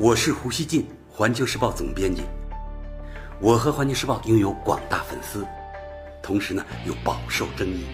[0.00, 2.22] 我是胡锡进，环球时报总编辑。
[3.40, 5.44] 我和环球时报拥有广大粉丝，
[6.22, 7.84] 同时呢又饱受争议。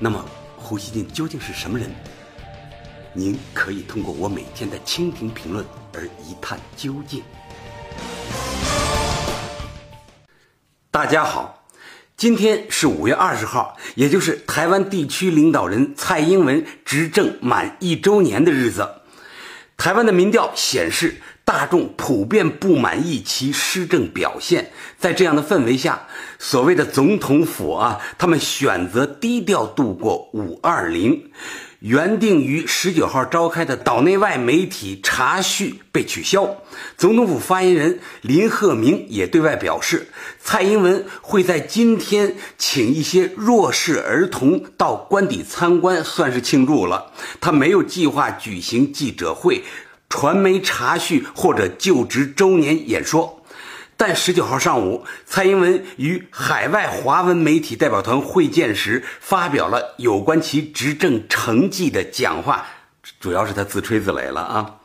[0.00, 0.24] 那么，
[0.56, 1.88] 胡锡进究竟是什么人？
[3.12, 5.64] 您可以通过我每天的蜻蜓评论
[5.94, 7.22] 而一探究竟。
[10.90, 11.64] 大家好，
[12.16, 18.96] 今天是五月二十号，也就是台湾地区领导人蔡英文执政满一周年的日子。
[19.82, 24.70] 台湾的民调显示，大众普遍不满意其施政表现。
[24.96, 26.06] 在这样的氛围下，
[26.38, 31.32] 所谓的总统府啊，他们选择低调度过五二零。
[31.82, 36.58] 原定于十九号召开的岛内外媒体茶叙被取消。
[36.96, 40.06] 总统府发言人林鹤鸣也对外表示，
[40.40, 47.10] 蔡英文会在今天请一些弱势儿童到官邸参观，算是庆祝了。
[47.40, 49.64] 他没有计划举行记者会、
[50.08, 53.41] 传媒茶叙或者就职周年演说。
[54.04, 62.66] 但十九号上午，蔡英文与海外华文媒体代表团会见时，发表了有关其执政成绩的讲话，
[63.20, 64.80] 主要是他自吹自擂了啊。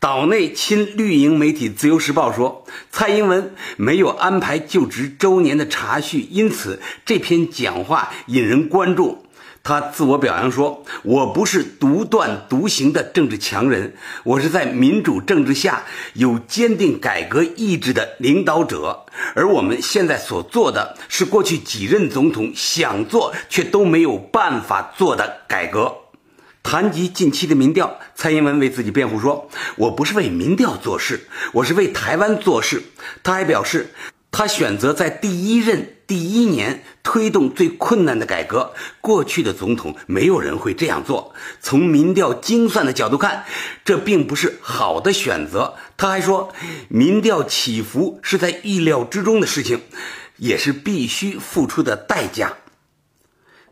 [0.00, 9.24] 岛内亲绿营媒体《自由时报》说，蔡英文没有安排就职周年的茶叙，因此这篇讲话引人关注。
[9.68, 13.94] 他自我表扬说：“我不是独断独行的政治强人，
[14.24, 15.82] 我是在民主政治下
[16.14, 19.04] 有坚定改革意志的领导者。
[19.34, 25.94] 而我们现在所做的是过去几任总统想做却都没有办法做的改革。”
[26.64, 32.82] 谈及近期的民调，蔡英文为自己辩护说：“我不是为民调做事，我是为台湾做事。”
[33.22, 33.90] 他还表示。
[34.30, 41.34] 他选择在第一任第一年推动最困难的改革，过去的总统没有人会这样做。
[41.60, 43.44] 从民调精算的角度看，
[43.84, 45.74] 这并不是好的选择。
[45.98, 46.50] 他还说，
[46.88, 49.82] 民调起伏是在意料之中的事情，
[50.38, 52.54] 也是必须付出的代价。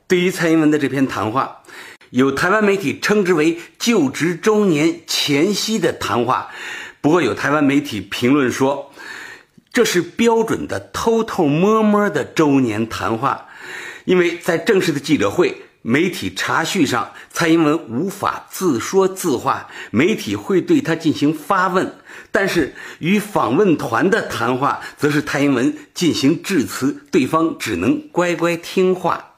[0.07, 1.63] 对于蔡英文的这篇谈话，
[2.11, 6.51] 有台湾媒体称之为就职周年前夕的谈话，
[7.01, 8.93] 不过有台湾媒体评论说。
[9.77, 13.49] 这是标准的偷偷摸摸的周年谈话，
[14.07, 21.89] 因为在正式的记者会、媒体茶叙上，蔡英文无法自说自话，媒体会对他进行发问；
[22.33, 29.35] 但是与访问团的谈话，则是蔡英文进行致辞，对方只能乖乖听话。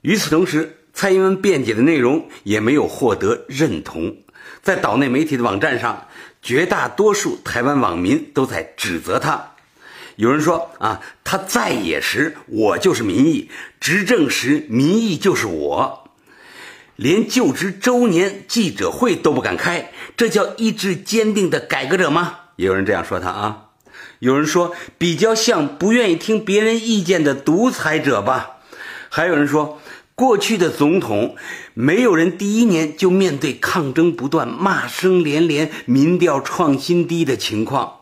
[0.00, 4.16] 与此同时，蔡英文辩解的内容也没有获得认同，
[4.62, 6.06] 在岛内媒体的网站上。
[6.42, 9.52] 绝大多数台湾网民都在指责他。
[10.16, 13.50] 有人说啊，他在野时我就是民意，
[13.80, 16.10] 执政时民意就是我，
[16.96, 22.38] 连就职周年记者会都不敢开，这叫意志坚定的改革者吗？
[22.56, 23.64] 也有人这样说他啊。
[24.18, 28.58] 有人说比较像不愿意听别人意见的独裁者吧。
[29.08, 29.80] 还有人说。
[30.18, 31.36] 过去的总统，
[31.74, 37.98] 没有人第一年就面对抗争不断、骂声连连、民调创新低的情况。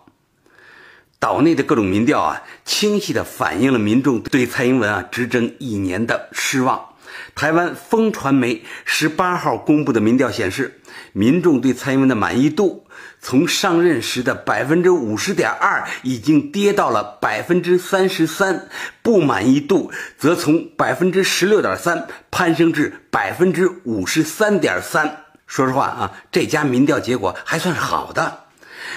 [1.18, 6.86] 岛内的各种民调啊，清晰地反映了民众对蔡英文啊执政一年的失望。
[7.34, 10.80] 台湾风传媒十八号公布的民调显示，
[11.12, 12.85] 民众对蔡英文的满意度
[13.26, 18.68] 从上任时的百分之五十点二已经跌到了百分之三十三，
[19.02, 25.24] 不满意度则从百分之十六点三攀升至百分之五十三点三。
[25.48, 28.44] 说实话啊，这家民调结果还算是好的。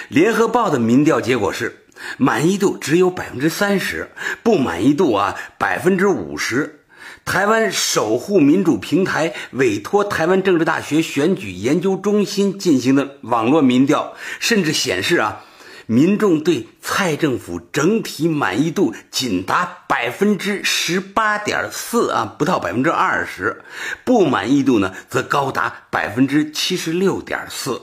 [0.06, 1.84] 联合报的民调结果是，
[2.16, 4.10] 满意度只有百分之三十，
[4.44, 6.79] 不满意度啊百分之五十。
[7.24, 15.44] 台湾守护民主平台委托台湾政治大学选举研究中心进行的网络民调，甚至显示啊，
[15.86, 23.62] 民众对蔡政府整体满意度仅达百分之十八点四啊，不到百分之二十，
[24.04, 27.82] 不满意度呢则高达百分之七十六点四。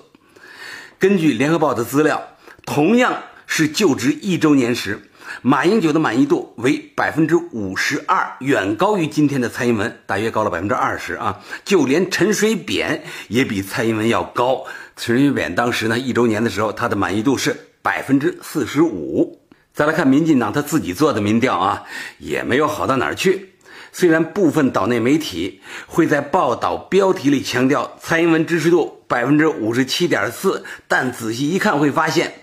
[1.00, 2.36] 根据联合报的资料，
[2.66, 5.10] 同样是就职一周年时。
[5.42, 11.40] 马英九的满意度为百分之五十二，远高于今天的蔡英文，大约高了百分之二十啊。
[11.64, 14.66] 就连陈水扁也比蔡英文要高。
[14.96, 19.40] 陈水扁当时呢一周年的时候，他的满意度是百分之四十五。
[19.74, 21.84] 再来看民进党他自己做的民调啊，
[22.18, 23.54] 也没有好到哪儿去。
[23.92, 32.34] 虽然部分岛内媒体会在报道标题里强调蔡英文支持度百分之五十七点四，但仔细一看会发现。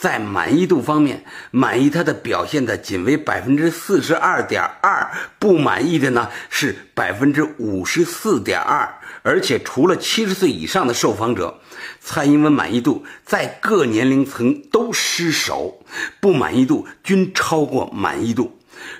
[0.00, 5.10] 在满意度方面，满意他的表现的仅为百分之四十二点二，
[5.40, 8.88] 不满意的呢是百分之五十四点二。
[9.24, 11.58] 而且除了七十岁以上的受访者，
[12.00, 15.84] 蔡英文满意度在各年龄层都失守，
[16.20, 18.57] 不满意度均超过满意度。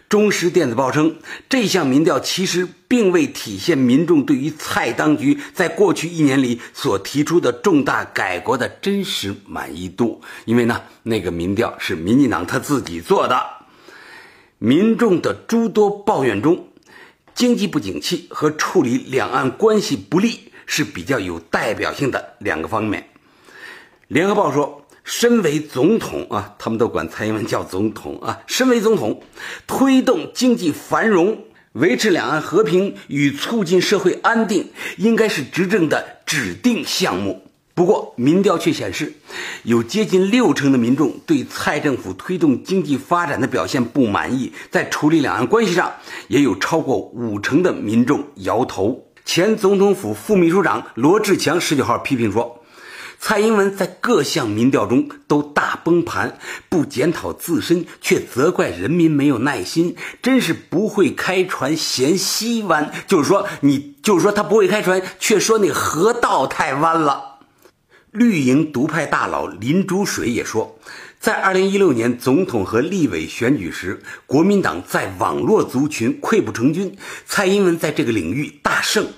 [0.08, 1.16] 中时电子报称，
[1.48, 13.40] 这项民调其实并未体现民众对于蔡当局在过去一年里所提出的重大改革的真实满意度，因为呢，那个民调是民进党他自己做的。
[14.58, 16.68] 民众的诸多抱怨中，
[17.34, 23.08] 经济不景气和处理两岸关系不利是比较有代表性的两个方面。
[24.08, 24.77] 联合报说。
[25.08, 28.40] 身为总统啊，他们都管蔡英文叫总统啊。
[28.46, 29.22] 身为总统，
[29.66, 37.42] 推动经济繁荣、维持两岸和平与促进社会安定，应该是执政的指定项目。
[37.72, 39.14] 不过，民调却显示，
[39.62, 45.90] 有接近六成的民众对蔡政府推动经济发展的表现不满意，在处理两岸关系上，
[46.26, 49.06] 也有超过五成的民众摇头。
[49.24, 52.57] 前总统府副秘书长罗志强十九号批评说。
[53.20, 56.38] 蔡英文在各项民调中都大崩盘，
[56.68, 62.92] 不检讨自身，却责怪人民没有耐心，真是不会开船嫌溪弯。
[63.08, 67.40] 就是说，你就是说他不会开船，却说那河道太弯了。
[68.12, 70.78] 绿营独派大佬林竹水也说，
[71.18, 79.08] 在2016年总统和立委选举时，国民党在网络族群溃不成军，蔡英文在这个领域大胜。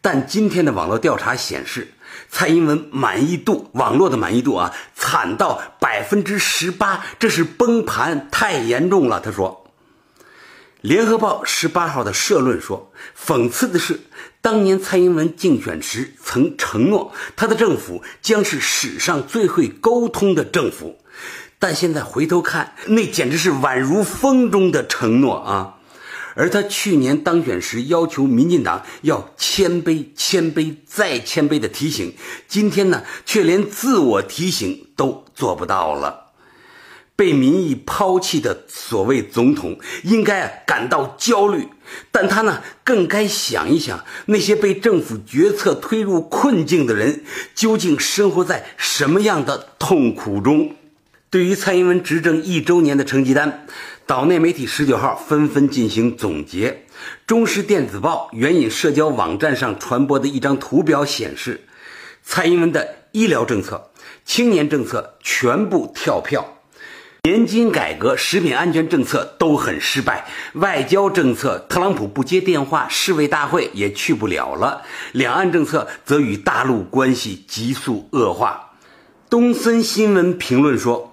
[0.00, 1.92] 但今天的网络调查显示。
[2.36, 9.18] 蔡英文满意度，网络的满意度啊，惨到百分之十八，这是崩盘，太严重了。
[9.20, 9.64] 他说，
[10.82, 14.00] 《联合报》十八号的社论说，讽刺的是，
[14.42, 20.98] 当年蔡英文竞选时曾承诺，他的政府将是史上最会沟通的政府，
[21.58, 25.75] 但现在回头看，那简直是宛如风中的承诺啊。
[26.36, 32.14] 而他去年当选时要求民进党要谦卑、谦卑再谦卑的提醒，
[32.46, 36.24] 今天呢却连自我提醒都做不到了。
[37.16, 41.66] 被民意抛弃的所谓总统应该感到焦虑，
[42.10, 47.24] 但他呢更该想一想，那些被政府决策推入困境的人
[47.54, 50.76] 究竟生活在什么样的痛苦中。
[51.30, 53.66] 对于蔡英文执政一周年的成绩单。
[54.06, 56.84] 岛内媒体十九号纷纷进行总结。
[57.26, 61.66] 中时电子报援引社交网站上传播的一张图表显示，
[62.22, 63.90] 蔡英文的医疗政策、
[64.24, 66.46] 青年政策全部跳票，
[67.24, 78.76] 年金改革、食品安全政策都很失败，外交政策特朗普不接电话，世卫大会也去不了了，两岸政策则与大陆关系急速恶化。
[79.28, 81.12] 东森新闻评论说。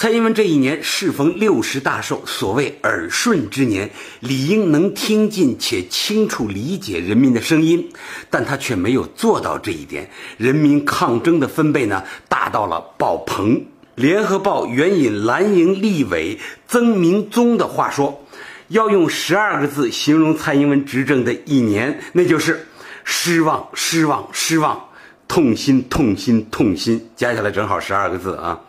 [0.00, 3.90] 蔡英文这一年适逢六十大寿，所谓耳顺之年，
[4.20, 7.84] 理应能听进且清楚理解人民的声音，
[8.30, 10.08] 但他却没有做到这一点。
[10.36, 13.60] 人民抗争的分贝呢，大到了爆棚。
[13.96, 18.24] 联合报援引蓝营立委曾明宗的话说，
[18.68, 22.68] 要用十二个字形容蔡英文执政的一年，那就是
[23.02, 24.80] 失望、失望、失望，
[25.26, 28.60] 痛心、痛心、痛心，加起来正好十二个字啊。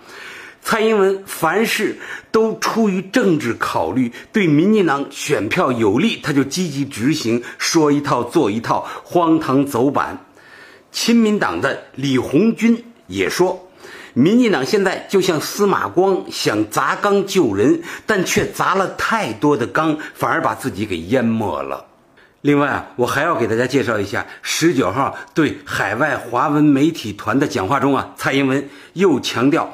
[0.70, 1.98] 蔡英文凡事
[2.32, 10.28] 都出于政治考虑，对民进党选票有利，他就积极执行，说一套做一套，荒唐走板。
[10.92, 13.68] 亲民党的李红军也说，
[14.14, 21.84] 民进党现在就像司马光想砸缸救人，但却砸了太多的缸，反而把自己给淹没了。
[22.42, 29.74] 另外啊，我还要给大家介绍一下，十九号对海外华文媒体团的讲话中啊，蔡英文又强调。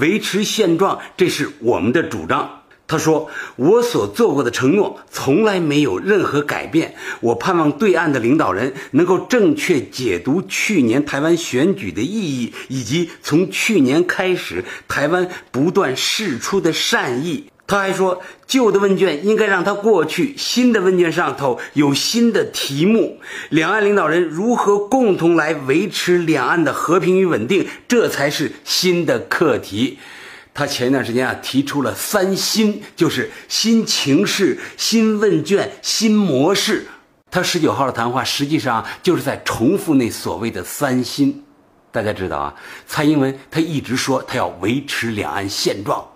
[0.00, 2.62] 维持现状，这是我们的主张。
[2.88, 6.94] 他说：“我所做过的承诺从来没有任何改变。
[7.20, 23.18] 我盼望对岸的领导人能够正确解读去年台湾选举的意义，以及从去年开始台湾不断释出的善意。”他还说，旧的问卷应该让它过去，新的问卷上头有新的题目，
[23.48, 29.98] 两岸领导人如何共同来维持两岸的和平与稳定，这才是新的课题。
[30.54, 36.86] 他前一段时间啊提出了三新，就是新情势、新问卷、新模式。
[37.30, 41.44] 他十九号的谈话实际上就是在重复那所谓的三新。
[41.90, 42.54] 大家知道啊，
[42.86, 46.06] 蔡英文他一直说他要维持两岸现状。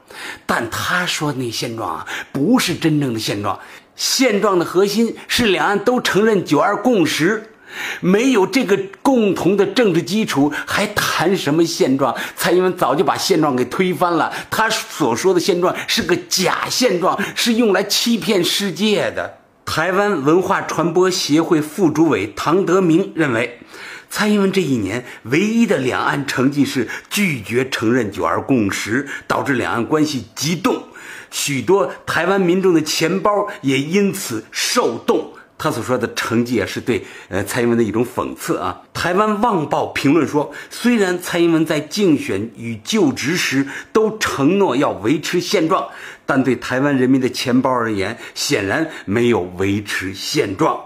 [0.47, 3.59] 但他说那现状啊，不是真正的现状。
[3.97, 7.53] 现状的核心是两岸都承认九二共识，
[8.01, 12.17] 没有这个共同的政治基础，还谈什么现状？
[12.35, 14.33] 蔡英文早就把现状给推翻了。
[14.51, 19.39] 他所说的现状是个假现状，是用来欺骗世界的。
[19.67, 23.61] 台湾文化传播协会副主委唐德明认为，
[24.11, 30.89] 蔡英文这一年唯一的两岸成绩是拒绝承认九二共识，导致两岸关系激动，
[31.31, 35.33] 许多台湾民众的钱包也因此受冻。
[35.57, 38.81] 他所说的成绩也，是对呃蔡英文的一种讽刺啊。
[38.95, 45.89] 台湾《旺报》评论说，虽然蔡英文在竞选与就职时都承诺要维持现状，
[46.25, 50.81] 但对台湾人民的钱包而言，显然没有维持现状。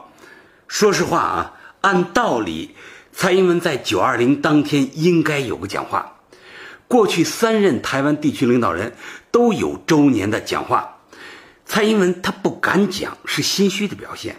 [0.66, 1.52] 说实话啊，
[1.82, 2.74] 按道理，
[3.16, 6.18] 蔡英文在九二零当天应该有个讲话。
[6.88, 8.92] 过去三任台湾地区领导人
[9.30, 10.98] 都有周年的讲话，
[11.64, 14.36] 蔡英文他不敢讲，是心虚的表现。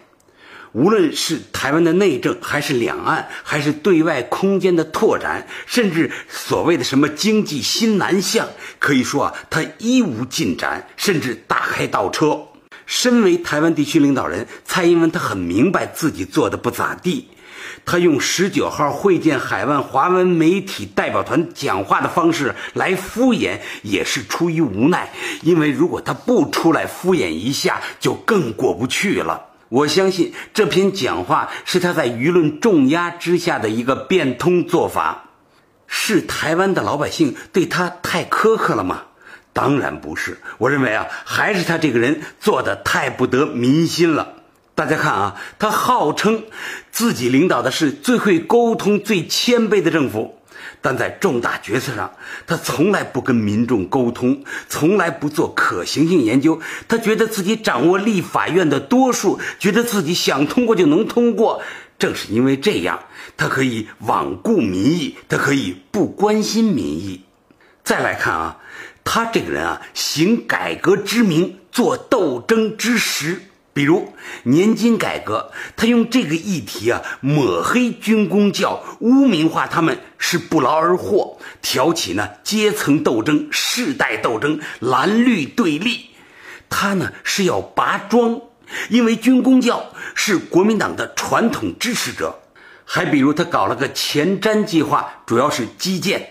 [0.74, 12.42] 无论是台湾的内政，还是两岸，还是对外空间的拓展，甚至所谓的什么经济新南向，可以说啊，他一无进展，甚至大开倒车。
[12.86, 17.30] 身为台湾地区领导人，蔡英文他很明白自己做的不咋地，
[17.86, 25.10] 他用十九号会见海外华文媒体代表团讲话的方式来敷衍，也是出于无奈，
[25.42, 29.48] 因为如果他不出来敷衍一下，就更过不去了。
[29.70, 35.26] 我相信这篇讲话是他在舆论重压之下的一个变通做法，
[35.88, 39.02] 是台湾的老百姓对他太苛刻了吗？
[39.54, 44.35] 当然不是，我认为啊，还是他这个人做的太不得民心了。
[44.76, 46.44] 大家看啊，他号称
[46.92, 50.38] 自己领导的是最会沟通、最谦卑的政府。
[50.82, 52.12] 但在重大决策上，
[52.46, 56.62] 他从来不跟民众沟通，从来不做可行性研究。
[56.88, 61.64] 他觉得自己掌握立法院的多数，觉得自己想通过就能通过。
[61.98, 63.00] 正是因为这样，
[63.38, 67.24] 他可以罔顾民意，他可以不关心民意。
[67.84, 68.58] 再来看啊，
[69.04, 73.42] 他这个人啊，行改革之名，做斗争之实。
[73.76, 74.14] 比如
[74.44, 86.06] 年金改革，他用这个议题啊抹黑军工教，污名化他们是不劳而获，挑起呢阶层斗争、世代斗争、蓝绿对立。
[86.70, 88.40] 他呢是要拔桩，
[88.88, 92.40] 因为军工教是国民党的传统支持者。
[92.86, 96.30] 还比如他搞了个前瞻计划，主要是基建，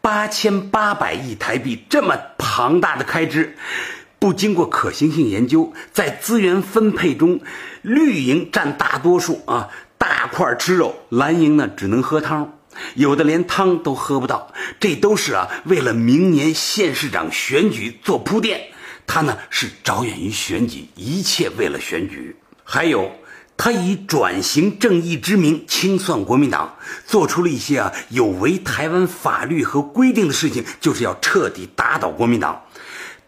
[0.00, 3.56] 八千八百亿台币这么庞大的开支。
[4.20, 7.40] 不经过可行性研究，在资源分配中，
[7.80, 12.58] 绿营占大多数啊，大块吃肉，蓝营呢只能喝汤，
[12.96, 14.52] 有的连汤都喝不到。
[14.78, 18.60] 这都是啊，为了明年县市长选举做铺垫。
[19.06, 22.36] 他呢是着眼于选举，一切为了选举。
[22.62, 23.10] 还有，
[23.56, 32.62] 他以转型正义之名清算国民党，做出了一些啊有违台湾法律和规定的事情，就是要彻底打倒国民党。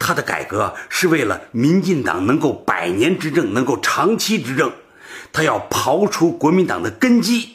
[0.02, 4.70] 他的改革是为了民进党能够百年执政，能够长期执政。
[5.32, 7.48] 他要刨除国民党的根基，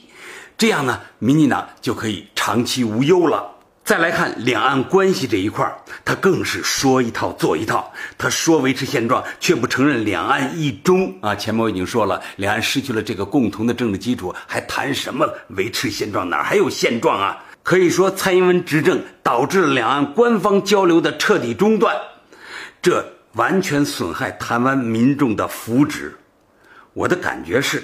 [0.58, 3.52] 这样呢，民进党就可以长期无忧了。
[3.84, 5.66] 再来看两岸关系这一块
[6.04, 7.90] 他更是说一套做一套。
[8.18, 11.36] 他说维持现状，却不承认两岸一中啊。
[11.36, 16.30] 前面我已经说了，两岸失去了这个共同的政治基础，还谈什么维持现状？
[16.30, 17.44] 哪还有现状啊？
[17.64, 21.96] 可以说，蔡英文执政导致了两岸官方交流的彻底中断。
[22.88, 26.14] 这完全损害台湾民众的福祉。
[26.94, 27.84] 我的感觉是，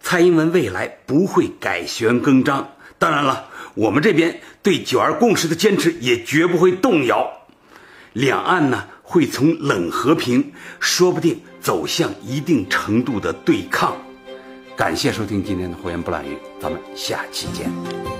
[0.00, 2.66] 蔡英文未来不会改弦更张。
[2.98, 7.30] 当然了，我们这边对九二共识的坚持也绝不会动摇。
[8.14, 13.94] 两岸呢会从冷和平，说不定走向一定程度的对抗。
[14.74, 18.15] 感谢收听今天的《火焰不懒语》，咱们下期见。